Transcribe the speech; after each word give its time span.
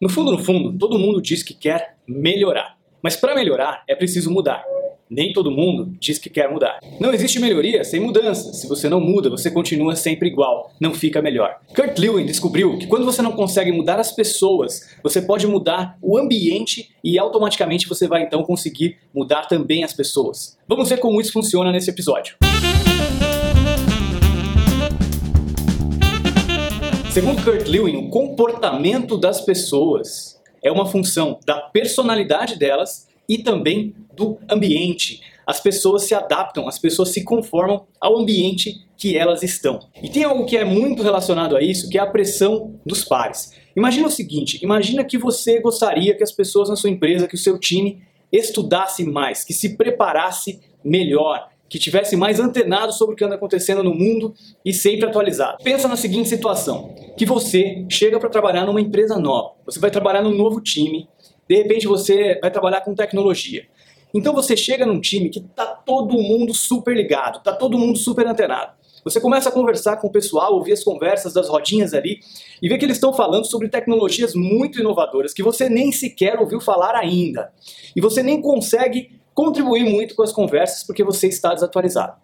No 0.00 0.08
fundo, 0.08 0.32
no 0.32 0.38
fundo, 0.38 0.76
todo 0.76 0.98
mundo 0.98 1.22
diz 1.22 1.42
que 1.42 1.54
quer 1.54 1.96
melhorar. 2.06 2.76
Mas 3.00 3.16
para 3.16 3.34
melhorar 3.34 3.84
é 3.88 3.94
preciso 3.94 4.30
mudar. 4.30 4.64
Nem 5.08 5.32
todo 5.32 5.50
mundo 5.50 5.94
diz 6.00 6.18
que 6.18 6.28
quer 6.28 6.50
mudar. 6.50 6.80
Não 6.98 7.12
existe 7.12 7.38
melhoria 7.38 7.84
sem 7.84 8.00
mudança. 8.00 8.52
Se 8.54 8.66
você 8.66 8.88
não 8.88 9.00
muda, 9.00 9.30
você 9.30 9.50
continua 9.50 9.94
sempre 9.94 10.28
igual, 10.28 10.72
não 10.80 10.92
fica 10.92 11.22
melhor. 11.22 11.60
Kurt 11.76 11.96
Lewin 11.98 12.26
descobriu 12.26 12.76
que 12.76 12.88
quando 12.88 13.04
você 13.04 13.22
não 13.22 13.32
consegue 13.32 13.70
mudar 13.70 14.00
as 14.00 14.10
pessoas, 14.10 14.96
você 15.02 15.22
pode 15.22 15.46
mudar 15.46 15.96
o 16.02 16.18
ambiente 16.18 16.88
e 17.04 17.16
automaticamente 17.16 17.88
você 17.88 18.08
vai 18.08 18.22
então 18.22 18.42
conseguir 18.42 18.96
mudar 19.14 19.46
também 19.46 19.84
as 19.84 19.92
pessoas. 19.92 20.58
Vamos 20.66 20.88
ver 20.88 20.98
como 20.98 21.20
isso 21.20 21.32
funciona 21.32 21.70
nesse 21.70 21.90
episódio. 21.90 22.36
Segundo 27.14 27.44
Kurt 27.44 27.68
Lewin, 27.68 27.94
o 27.94 28.08
comportamento 28.08 29.16
das 29.16 29.40
pessoas 29.40 30.42
é 30.60 30.72
uma 30.72 30.84
função 30.84 31.38
da 31.46 31.60
personalidade 31.60 32.58
delas 32.58 33.06
e 33.28 33.38
também 33.38 33.94
do 34.16 34.36
ambiente. 34.50 35.20
As 35.46 35.60
pessoas 35.60 36.02
se 36.02 36.12
adaptam, 36.12 36.66
as 36.66 36.76
pessoas 36.76 37.10
se 37.10 37.22
conformam 37.22 37.86
ao 38.00 38.18
ambiente 38.18 38.84
que 38.96 39.16
elas 39.16 39.44
estão. 39.44 39.78
E 40.02 40.08
tem 40.08 40.24
algo 40.24 40.44
que 40.44 40.56
é 40.56 40.64
muito 40.64 41.04
relacionado 41.04 41.56
a 41.56 41.62
isso, 41.62 41.88
que 41.88 41.98
é 41.98 42.00
a 42.00 42.10
pressão 42.10 42.74
dos 42.84 43.04
pares. 43.04 43.52
Imagina 43.76 44.08
o 44.08 44.10
seguinte, 44.10 44.58
imagina 44.60 45.04
que 45.04 45.16
você 45.16 45.60
gostaria 45.60 46.16
que 46.16 46.24
as 46.24 46.32
pessoas 46.32 46.68
na 46.68 46.74
sua 46.74 46.90
empresa, 46.90 47.28
que 47.28 47.36
o 47.36 47.38
seu 47.38 47.60
time 47.60 48.02
estudasse 48.32 49.04
mais, 49.04 49.44
que 49.44 49.52
se 49.52 49.76
preparasse 49.76 50.58
melhor, 50.82 51.48
que 51.68 51.78
tivesse 51.78 52.16
mais 52.16 52.38
antenado 52.38 52.92
sobre 52.92 53.14
o 53.14 53.16
que 53.16 53.24
anda 53.24 53.34
acontecendo 53.34 53.82
no 53.82 53.94
mundo 53.94 54.34
e 54.64 54.72
sempre 54.72 55.06
atualizado. 55.06 55.62
Pensa 55.62 55.88
na 55.88 55.96
seguinte 55.96 56.28
situação, 56.28 56.94
que 57.16 57.26
você 57.26 57.84
chega 57.88 58.18
para 58.18 58.28
trabalhar 58.28 58.64
numa 58.64 58.80
empresa 58.80 59.18
nova, 59.18 59.54
você 59.64 59.78
vai 59.78 59.90
trabalhar 59.90 60.22
num 60.22 60.34
novo 60.34 60.60
time, 60.60 61.08
de 61.48 61.56
repente 61.56 61.86
você 61.86 62.38
vai 62.40 62.50
trabalhar 62.50 62.80
com 62.82 62.94
tecnologia. 62.94 63.66
Então 64.14 64.32
você 64.32 64.56
chega 64.56 64.86
num 64.86 65.00
time 65.00 65.28
que 65.28 65.40
tá 65.40 65.66
todo 65.66 66.14
mundo 66.14 66.54
super 66.54 66.96
ligado, 66.96 67.42
tá 67.42 67.52
todo 67.52 67.76
mundo 67.76 67.98
super 67.98 68.26
antenado. 68.26 68.72
Você 69.04 69.20
começa 69.20 69.50
a 69.50 69.52
conversar 69.52 69.98
com 69.98 70.06
o 70.06 70.12
pessoal, 70.12 70.54
ouvir 70.54 70.72
as 70.72 70.82
conversas 70.82 71.34
das 71.34 71.48
rodinhas 71.48 71.92
ali 71.92 72.20
e 72.62 72.68
ver 72.68 72.78
que 72.78 72.86
eles 72.86 72.96
estão 72.96 73.12
falando 73.12 73.44
sobre 73.44 73.68
tecnologias 73.68 74.34
muito 74.34 74.80
inovadoras 74.80 75.34
que 75.34 75.42
você 75.42 75.68
nem 75.68 75.92
sequer 75.92 76.38
ouviu 76.38 76.60
falar 76.60 76.94
ainda. 76.94 77.52
E 77.94 78.00
você 78.00 78.22
nem 78.22 78.40
consegue 78.40 79.20
contribuir 79.34 79.84
muito 79.84 80.14
com 80.14 80.22
as 80.22 80.32
conversas 80.32 80.84
porque 80.84 81.02
você 81.02 81.26
está 81.26 81.52
desatualizado. 81.52 82.16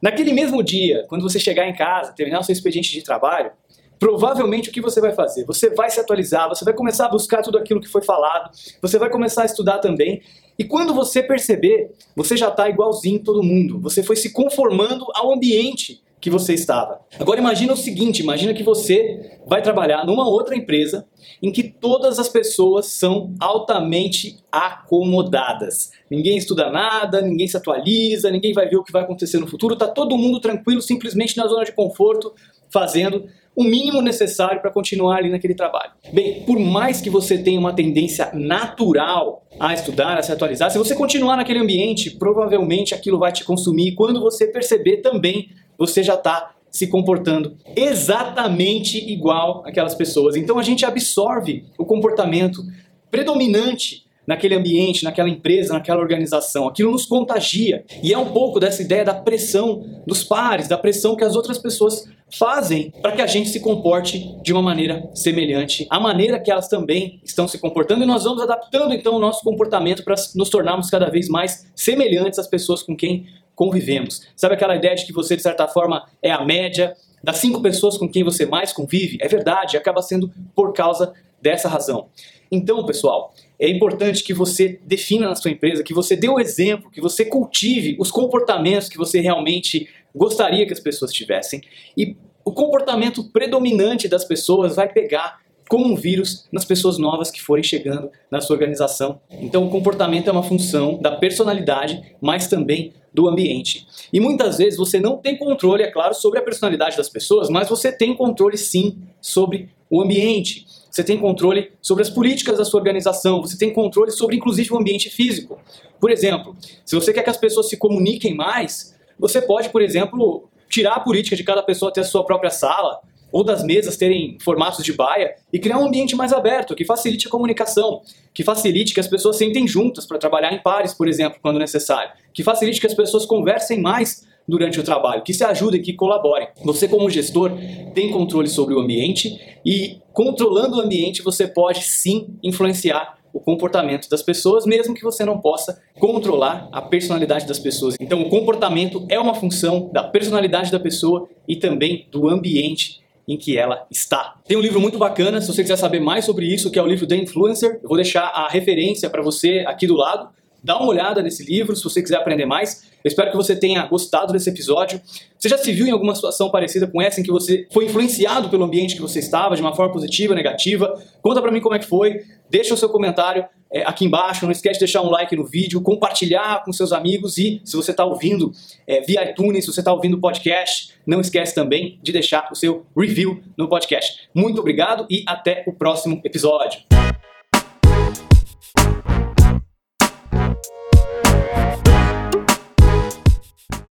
Naquele 0.00 0.32
mesmo 0.32 0.62
dia, 0.62 1.06
quando 1.08 1.22
você 1.22 1.38
chegar 1.38 1.68
em 1.68 1.74
casa, 1.74 2.12
terminar 2.12 2.40
o 2.40 2.42
seu 2.42 2.52
expediente 2.52 2.92
de 2.92 3.02
trabalho, 3.02 3.52
provavelmente 3.98 4.68
o 4.68 4.72
que 4.72 4.80
você 4.80 5.00
vai 5.00 5.12
fazer? 5.12 5.44
Você 5.44 5.70
vai 5.70 5.88
se 5.88 6.00
atualizar, 6.00 6.48
você 6.48 6.64
vai 6.64 6.74
começar 6.74 7.06
a 7.06 7.08
buscar 7.08 7.40
tudo 7.40 7.56
aquilo 7.56 7.80
que 7.80 7.86
foi 7.86 8.02
falado, 8.02 8.50
você 8.80 8.98
vai 8.98 9.08
começar 9.08 9.42
a 9.42 9.46
estudar 9.46 9.78
também. 9.78 10.20
E 10.58 10.64
quando 10.64 10.92
você 10.92 11.22
perceber, 11.22 11.92
você 12.16 12.36
já 12.36 12.48
está 12.48 12.68
igualzinho 12.68 13.22
todo 13.22 13.44
mundo. 13.44 13.80
Você 13.80 14.02
foi 14.02 14.16
se 14.16 14.32
conformando 14.32 15.06
ao 15.14 15.32
ambiente 15.32 16.02
que 16.22 16.30
você 16.30 16.54
estava. 16.54 17.00
Agora 17.18 17.40
imagina 17.40 17.72
o 17.72 17.76
seguinte, 17.76 18.22
imagina 18.22 18.54
que 18.54 18.62
você 18.62 19.40
vai 19.44 19.60
trabalhar 19.60 20.06
numa 20.06 20.26
outra 20.28 20.54
empresa 20.56 21.04
em 21.42 21.50
que 21.50 21.64
todas 21.64 22.16
as 22.20 22.28
pessoas 22.28 22.86
são 22.86 23.34
altamente 23.40 24.36
acomodadas. 24.50 25.90
Ninguém 26.08 26.38
estuda 26.38 26.70
nada, 26.70 27.20
ninguém 27.20 27.48
se 27.48 27.56
atualiza, 27.56 28.30
ninguém 28.30 28.52
vai 28.52 28.68
ver 28.68 28.76
o 28.76 28.84
que 28.84 28.92
vai 28.92 29.02
acontecer 29.02 29.38
no 29.38 29.48
futuro, 29.48 29.74
tá 29.74 29.88
todo 29.88 30.16
mundo 30.16 30.38
tranquilo, 30.38 30.80
simplesmente 30.80 31.36
na 31.36 31.48
zona 31.48 31.64
de 31.64 31.72
conforto, 31.72 32.32
fazendo 32.70 33.26
o 33.54 33.64
mínimo 33.64 34.00
necessário 34.00 34.60
para 34.60 34.70
continuar 34.70 35.16
ali 35.16 35.28
naquele 35.28 35.54
trabalho. 35.54 35.90
Bem, 36.12 36.42
por 36.44 36.58
mais 36.58 37.00
que 37.00 37.10
você 37.10 37.36
tenha 37.36 37.58
uma 37.58 37.74
tendência 37.74 38.30
natural 38.32 39.44
a 39.60 39.74
estudar, 39.74 40.16
a 40.16 40.22
se 40.22 40.32
atualizar, 40.32 40.70
se 40.70 40.78
você 40.78 40.94
continuar 40.94 41.36
naquele 41.36 41.58
ambiente, 41.58 42.12
provavelmente 42.12 42.94
aquilo 42.94 43.18
vai 43.18 43.32
te 43.32 43.44
consumir 43.44 43.94
quando 43.94 44.20
você 44.20 44.46
perceber 44.46 44.98
também 44.98 45.50
você 45.78 46.02
já 46.02 46.14
está 46.14 46.54
se 46.70 46.86
comportando 46.86 47.56
exatamente 47.76 48.98
igual 48.98 49.62
aquelas 49.66 49.94
pessoas. 49.94 50.36
Então 50.36 50.58
a 50.58 50.62
gente 50.62 50.86
absorve 50.86 51.66
o 51.76 51.84
comportamento 51.84 52.62
predominante 53.10 54.06
naquele 54.26 54.54
ambiente, 54.54 55.04
naquela 55.04 55.28
empresa, 55.28 55.74
naquela 55.74 56.00
organização. 56.00 56.68
Aquilo 56.68 56.92
nos 56.92 57.04
contagia. 57.04 57.84
E 58.02 58.12
é 58.12 58.18
um 58.18 58.32
pouco 58.32 58.58
dessa 58.58 58.80
ideia 58.80 59.04
da 59.04 59.14
pressão 59.14 59.84
dos 60.06 60.24
pares, 60.24 60.68
da 60.68 60.78
pressão 60.78 61.16
que 61.16 61.24
as 61.24 61.36
outras 61.36 61.58
pessoas 61.58 62.08
fazem 62.38 62.90
para 63.02 63.12
que 63.12 63.20
a 63.20 63.26
gente 63.26 63.50
se 63.50 63.60
comporte 63.60 64.34
de 64.42 64.52
uma 64.52 64.62
maneira 64.62 65.06
semelhante 65.14 65.86
à 65.90 66.00
maneira 66.00 66.40
que 66.40 66.50
elas 66.50 66.66
também 66.66 67.20
estão 67.22 67.46
se 67.46 67.58
comportando 67.58 68.04
e 68.04 68.06
nós 68.06 68.24
vamos 68.24 68.42
adaptando 68.42 68.94
então 68.94 69.14
o 69.16 69.18
nosso 69.18 69.42
comportamento 69.44 70.02
para 70.02 70.14
nos 70.34 70.48
tornarmos 70.48 70.88
cada 70.88 71.10
vez 71.10 71.28
mais 71.28 71.70
semelhantes 71.76 72.38
às 72.38 72.46
pessoas 72.46 72.82
com 72.82 72.96
quem 72.96 73.26
convivemos. 73.54 74.26
Sabe 74.36 74.54
aquela 74.54 74.76
ideia 74.76 74.94
de 74.94 75.06
que 75.06 75.12
você, 75.12 75.36
de 75.36 75.42
certa 75.42 75.68
forma, 75.68 76.06
é 76.22 76.30
a 76.30 76.44
média 76.44 76.94
das 77.22 77.38
cinco 77.38 77.60
pessoas 77.62 77.96
com 77.96 78.08
quem 78.08 78.24
você 78.24 78.46
mais 78.46 78.72
convive? 78.72 79.18
É 79.20 79.28
verdade, 79.28 79.76
acaba 79.76 80.02
sendo 80.02 80.30
por 80.54 80.72
causa 80.72 81.12
dessa 81.40 81.68
razão. 81.68 82.08
Então, 82.50 82.84
pessoal, 82.84 83.32
é 83.58 83.68
importante 83.68 84.22
que 84.22 84.34
você 84.34 84.80
defina 84.84 85.28
na 85.28 85.34
sua 85.34 85.50
empresa, 85.50 85.82
que 85.82 85.94
você 85.94 86.14
dê 86.16 86.28
o 86.28 86.38
exemplo, 86.38 86.90
que 86.90 87.00
você 87.00 87.24
cultive 87.24 87.96
os 87.98 88.10
comportamentos 88.10 88.88
que 88.88 88.98
você 88.98 89.20
realmente 89.20 89.88
gostaria 90.14 90.66
que 90.66 90.72
as 90.72 90.80
pessoas 90.80 91.12
tivessem. 91.12 91.60
E 91.96 92.16
o 92.44 92.52
comportamento 92.52 93.30
predominante 93.30 94.08
das 94.08 94.24
pessoas 94.24 94.76
vai 94.76 94.92
pegar 94.92 95.40
como 95.72 95.86
um 95.86 95.96
vírus 95.96 96.46
nas 96.52 96.66
pessoas 96.66 96.98
novas 96.98 97.30
que 97.30 97.40
forem 97.40 97.64
chegando 97.64 98.10
na 98.30 98.42
sua 98.42 98.52
organização. 98.52 99.18
Então, 99.30 99.66
o 99.66 99.70
comportamento 99.70 100.28
é 100.28 100.30
uma 100.30 100.42
função 100.42 100.98
da 101.00 101.12
personalidade, 101.12 102.14
mas 102.20 102.46
também 102.46 102.92
do 103.10 103.26
ambiente. 103.26 103.86
E 104.12 104.20
muitas 104.20 104.58
vezes 104.58 104.78
você 104.78 105.00
não 105.00 105.16
tem 105.16 105.38
controle, 105.38 105.82
é 105.82 105.90
claro, 105.90 106.12
sobre 106.12 106.38
a 106.38 106.42
personalidade 106.42 106.98
das 106.98 107.08
pessoas, 107.08 107.48
mas 107.48 107.70
você 107.70 107.90
tem 107.90 108.14
controle 108.14 108.58
sim 108.58 108.98
sobre 109.18 109.70
o 109.88 110.02
ambiente. 110.02 110.66
Você 110.90 111.02
tem 111.02 111.18
controle 111.18 111.72
sobre 111.80 112.02
as 112.02 112.10
políticas 112.10 112.58
da 112.58 112.66
sua 112.66 112.78
organização, 112.78 113.40
você 113.40 113.56
tem 113.56 113.72
controle 113.72 114.10
sobre 114.10 114.36
inclusive 114.36 114.74
o 114.74 114.76
ambiente 114.76 115.08
físico. 115.08 115.58
Por 115.98 116.10
exemplo, 116.10 116.54
se 116.84 116.94
você 116.94 117.14
quer 117.14 117.22
que 117.22 117.30
as 117.30 117.38
pessoas 117.38 117.70
se 117.70 117.78
comuniquem 117.78 118.34
mais, 118.34 118.94
você 119.18 119.40
pode, 119.40 119.70
por 119.70 119.80
exemplo, 119.80 120.50
tirar 120.68 120.96
a 120.96 121.00
política 121.00 121.34
de 121.34 121.42
cada 121.42 121.62
pessoa 121.62 121.90
ter 121.90 122.02
a 122.02 122.04
sua 122.04 122.26
própria 122.26 122.50
sala, 122.50 123.00
ou 123.32 123.42
das 123.42 123.64
mesas 123.64 123.96
terem 123.96 124.36
formatos 124.40 124.84
de 124.84 124.92
baia 124.92 125.34
e 125.52 125.58
criar 125.58 125.78
um 125.78 125.86
ambiente 125.86 126.14
mais 126.14 126.32
aberto, 126.32 126.74
que 126.76 126.84
facilite 126.84 127.26
a 127.26 127.30
comunicação, 127.30 128.02
que 128.34 128.44
facilite 128.44 128.92
que 128.92 129.00
as 129.00 129.08
pessoas 129.08 129.36
sentem 129.36 129.66
juntas 129.66 130.06
para 130.06 130.18
trabalhar 130.18 130.52
em 130.52 130.62
pares, 130.62 130.92
por 130.92 131.08
exemplo, 131.08 131.38
quando 131.42 131.58
necessário, 131.58 132.12
que 132.32 132.44
facilite 132.44 132.80
que 132.80 132.86
as 132.86 132.94
pessoas 132.94 133.24
conversem 133.24 133.80
mais 133.80 134.30
durante 134.46 134.78
o 134.78 134.82
trabalho, 134.82 135.22
que 135.22 135.32
se 135.32 135.44
ajudem, 135.44 135.80
que 135.80 135.92
colaborem. 135.92 136.48
Você, 136.64 136.88
como 136.88 137.08
gestor, 137.08 137.52
tem 137.94 138.10
controle 138.10 138.48
sobre 138.48 138.74
o 138.74 138.80
ambiente 138.80 139.40
e, 139.64 139.98
controlando 140.12 140.76
o 140.76 140.80
ambiente, 140.80 141.22
você 141.22 141.46
pode 141.46 141.82
sim 141.82 142.36
influenciar 142.42 143.18
o 143.32 143.40
comportamento 143.40 144.10
das 144.10 144.22
pessoas, 144.22 144.66
mesmo 144.66 144.94
que 144.94 145.02
você 145.02 145.24
não 145.24 145.40
possa 145.40 145.80
controlar 145.98 146.68
a 146.70 146.82
personalidade 146.82 147.46
das 147.46 147.58
pessoas. 147.58 147.96
Então, 147.98 148.20
o 148.20 148.28
comportamento 148.28 149.06
é 149.08 149.18
uma 149.18 149.34
função 149.34 149.88
da 149.92 150.02
personalidade 150.02 150.70
da 150.70 150.78
pessoa 150.78 151.28
e 151.48 151.56
também 151.56 152.06
do 152.10 152.28
ambiente 152.28 153.01
em 153.26 153.36
que 153.36 153.56
ela 153.56 153.86
está. 153.90 154.34
Tem 154.46 154.56
um 154.56 154.60
livro 154.60 154.80
muito 154.80 154.98
bacana, 154.98 155.40
se 155.40 155.46
você 155.46 155.62
quiser 155.62 155.76
saber 155.76 156.00
mais 156.00 156.24
sobre 156.24 156.46
isso, 156.46 156.70
que 156.70 156.78
é 156.78 156.82
o 156.82 156.86
livro 156.86 157.06
The 157.06 157.16
Influencer. 157.16 157.80
Eu 157.82 157.88
vou 157.88 157.96
deixar 157.96 158.24
a 158.24 158.48
referência 158.48 159.08
para 159.08 159.22
você 159.22 159.64
aqui 159.66 159.86
do 159.86 159.94
lado. 159.94 160.28
Dá 160.62 160.76
uma 160.76 160.86
olhada 160.86 161.20
nesse 161.22 161.44
livro 161.44 161.74
se 161.74 161.82
você 161.82 162.00
quiser 162.00 162.16
aprender 162.16 162.46
mais. 162.46 162.84
Eu 163.02 163.08
espero 163.08 163.30
que 163.32 163.36
você 163.36 163.56
tenha 163.56 163.84
gostado 163.86 164.32
desse 164.32 164.48
episódio. 164.48 165.00
Você 165.36 165.48
já 165.48 165.58
se 165.58 165.72
viu 165.72 165.86
em 165.86 165.90
alguma 165.90 166.14
situação 166.14 166.50
parecida 166.50 166.86
com 166.86 167.02
essa 167.02 167.20
em 167.20 167.24
que 167.24 167.32
você 167.32 167.66
foi 167.72 167.86
influenciado 167.86 168.48
pelo 168.48 168.62
ambiente 168.62 168.94
que 168.94 169.02
você 169.02 169.18
estava 169.18 169.56
de 169.56 169.60
uma 169.60 169.74
forma 169.74 169.92
positiva, 169.92 170.34
negativa? 170.34 170.94
Conta 171.20 171.42
para 171.42 171.50
mim 171.50 171.60
como 171.60 171.74
é 171.74 171.80
que 171.80 171.86
foi. 171.86 172.22
Deixa 172.48 172.74
o 172.74 172.76
seu 172.76 172.88
comentário 172.88 173.44
é, 173.72 173.82
aqui 173.82 174.04
embaixo. 174.04 174.44
Não 174.44 174.52
esquece 174.52 174.74
de 174.74 174.84
deixar 174.84 175.02
um 175.02 175.10
like 175.10 175.34
no 175.34 175.44
vídeo, 175.44 175.80
compartilhar 175.80 176.62
com 176.64 176.72
seus 176.72 176.92
amigos 176.92 177.38
e 177.38 177.60
se 177.64 177.74
você 177.74 177.90
está 177.90 178.04
ouvindo 178.04 178.52
é, 178.86 179.00
via 179.00 179.28
iTunes, 179.28 179.64
se 179.64 179.72
você 179.72 179.80
está 179.80 179.92
ouvindo 179.92 180.20
podcast, 180.20 180.94
não 181.04 181.20
esquece 181.20 181.54
também 181.56 181.98
de 182.00 182.12
deixar 182.12 182.48
o 182.52 182.54
seu 182.54 182.86
review 182.96 183.42
no 183.58 183.68
podcast. 183.68 184.28
Muito 184.32 184.60
obrigado 184.60 185.06
e 185.10 185.24
até 185.26 185.64
o 185.66 185.72
próximo 185.72 186.20
episódio. 186.24 187.01